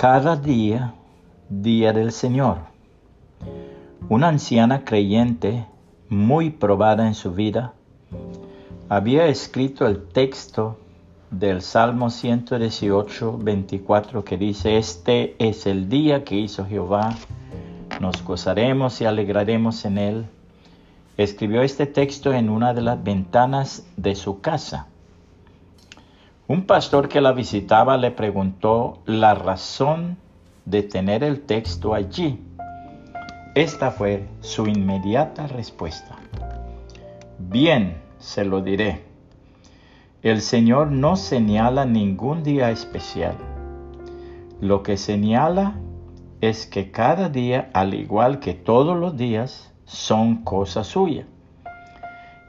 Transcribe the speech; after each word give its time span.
Cada 0.00 0.34
día, 0.34 0.94
día 1.50 1.92
del 1.92 2.12
Señor. 2.12 2.56
Una 4.08 4.28
anciana 4.28 4.82
creyente, 4.82 5.66
muy 6.08 6.48
probada 6.48 7.06
en 7.06 7.12
su 7.12 7.34
vida, 7.34 7.74
había 8.88 9.26
escrito 9.26 9.86
el 9.86 10.08
texto 10.08 10.78
del 11.30 11.60
Salmo 11.60 12.08
118, 12.08 13.36
24 13.42 14.24
que 14.24 14.38
dice, 14.38 14.78
Este 14.78 15.36
es 15.38 15.66
el 15.66 15.90
día 15.90 16.24
que 16.24 16.36
hizo 16.36 16.64
Jehová, 16.64 17.14
nos 18.00 18.24
gozaremos 18.24 19.02
y 19.02 19.04
alegraremos 19.04 19.84
en 19.84 19.98
él. 19.98 20.26
Escribió 21.18 21.60
este 21.60 21.84
texto 21.84 22.32
en 22.32 22.48
una 22.48 22.72
de 22.72 22.80
las 22.80 23.04
ventanas 23.04 23.86
de 23.98 24.14
su 24.14 24.40
casa. 24.40 24.86
Un 26.50 26.66
pastor 26.66 27.08
que 27.08 27.20
la 27.20 27.30
visitaba 27.30 27.96
le 27.96 28.10
preguntó 28.10 28.98
la 29.06 29.34
razón 29.34 30.16
de 30.64 30.82
tener 30.82 31.22
el 31.22 31.42
texto 31.42 31.94
allí. 31.94 32.40
Esta 33.54 33.92
fue 33.92 34.26
su 34.40 34.66
inmediata 34.66 35.46
respuesta. 35.46 36.16
Bien, 37.38 37.98
se 38.18 38.44
lo 38.44 38.62
diré. 38.62 39.04
El 40.22 40.40
Señor 40.40 40.90
no 40.90 41.14
señala 41.14 41.84
ningún 41.84 42.42
día 42.42 42.72
especial. 42.72 43.36
Lo 44.60 44.82
que 44.82 44.96
señala 44.96 45.74
es 46.40 46.66
que 46.66 46.90
cada 46.90 47.28
día, 47.28 47.70
al 47.74 47.94
igual 47.94 48.40
que 48.40 48.54
todos 48.54 48.98
los 48.98 49.16
días, 49.16 49.72
son 49.84 50.42
cosa 50.42 50.82
suya. 50.82 51.26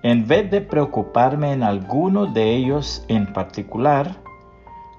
En 0.03 0.27
vez 0.27 0.49
de 0.49 0.61
preocuparme 0.61 1.53
en 1.53 1.61
alguno 1.61 2.25
de 2.25 2.55
ellos 2.55 3.05
en 3.07 3.31
particular, 3.33 4.15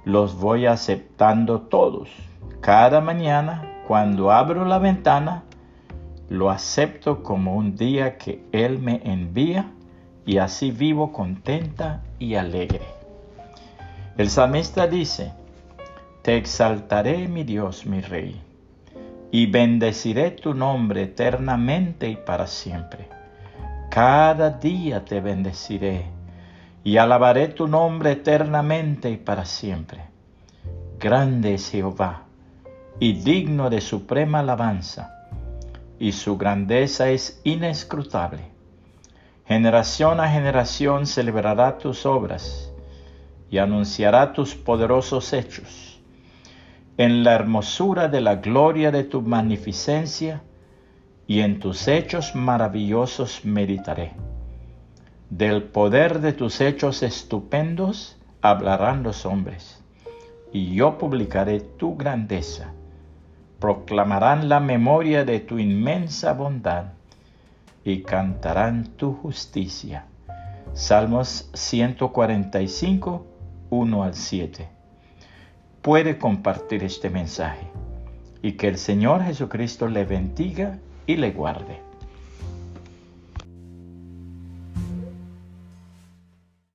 los 0.05 0.39
voy 0.39 0.67
aceptando 0.67 1.63
todos. 1.63 2.09
Cada 2.61 3.01
mañana, 3.01 3.83
cuando 3.89 4.31
abro 4.31 4.65
la 4.65 4.79
ventana, 4.79 5.43
lo 6.29 6.51
acepto 6.51 7.25
como 7.25 7.57
un 7.57 7.75
día 7.75 8.17
que 8.17 8.45
Él 8.53 8.79
me 8.79 9.01
envía 9.03 9.73
y 10.25 10.39
así 10.39 10.71
vivo 10.71 11.11
contenta 11.11 12.05
y 12.21 12.37
alegre. 12.37 12.87
El 14.17 14.31
salmista 14.31 14.87
dice, 14.87 15.33
Te 16.23 16.37
exaltaré, 16.37 17.27
mi 17.27 17.43
Dios, 17.43 17.87
mi 17.87 18.03
Rey, 18.03 18.41
y 19.33 19.47
bendeciré 19.47 20.31
tu 20.31 20.55
nombre 20.55 21.03
eternamente 21.03 22.09
y 22.09 22.15
para 22.15 22.47
siempre 22.47 23.22
cada 23.95 24.49
día 24.49 25.05
te 25.05 25.21
bendeciré 25.21 26.07
y 26.83 26.97
alabaré 26.97 27.49
tu 27.49 27.69
nombre 27.69 28.13
eternamente 28.13 29.11
y 29.11 29.19
para 29.19 29.45
siempre. 29.45 30.01
Grande 30.99 31.53
es 31.53 31.71
Jehová 31.71 32.23
y 32.99 33.13
digno 33.13 33.69
de 33.69 33.83
suprema 33.83 34.39
alabanza, 34.39 35.29
y 35.99 36.13
su 36.13 36.39
grandeza 36.39 37.11
es 37.11 37.43
inescrutable. 37.45 38.45
Generación 39.45 40.21
a 40.21 40.31
generación 40.31 41.07
celebrará 41.07 41.77
tus 41.77 42.07
obras 42.07 42.73
y 43.51 43.59
anunciará 43.59 44.33
tus 44.33 44.55
poderosos 44.55 45.35
hechos. 45.35 46.01
En 46.97 47.25
la 47.25 47.35
hermosura 47.35 48.09
de 48.09 48.23
la 48.23 48.37
gloria 48.37 48.91
de 48.91 49.05
tu 49.05 49.21
magnificencia, 49.21 50.41
y 51.33 51.41
en 51.41 51.61
tus 51.61 51.89
hechos 51.89 52.35
maravillosos 52.35 53.47
meditaré. 53.47 54.13
Del 55.31 55.63
poder 55.63 56.21
de 56.21 56.35
tus 56.35 56.61
hechos 56.61 57.03
estupendos 57.03 58.19
hablarán 58.43 59.03
los 59.03 59.25
hombres, 59.25 59.83
y 60.53 60.75
yo 60.75 60.99
publicaré 60.99 61.61
tu 61.61 61.97
grandeza. 61.97 62.75
Proclamarán 63.61 64.51
la 64.51 64.61
memoria 64.61 65.25
de 65.25 65.41
tu 65.41 65.59
inmensa 65.59 66.35
bondad 66.35 66.89
y 67.83 68.03
cantarán 68.03 68.89
tu 68.99 69.15
justicia. 69.15 70.05
Salmos 70.75 71.49
145, 71.55 73.27
1 73.71 74.05
al 74.05 74.15
7. 74.15 74.69
Puede 75.81 76.19
compartir 76.19 76.85
este 76.85 77.09
mensaje 77.09 77.67
y 78.43 78.53
que 78.53 78.69
el 78.69 78.77
Señor 78.77 79.23
Jesucristo 79.23 79.89
le 79.89 80.05
bendiga 80.05 80.79
y 81.07 81.17
le 81.17 81.31
guarde. 81.31 81.92